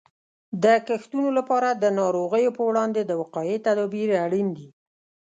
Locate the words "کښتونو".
0.87-1.29